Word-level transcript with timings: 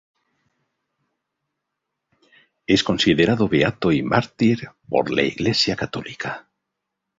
Es 2.65 2.83
considerado 2.83 3.47
beato 3.47 3.91
y 3.91 4.01
mártir 4.01 4.67
por 4.89 5.11
la 5.11 5.21
Iglesia 5.21 5.75
católica. 5.75 6.49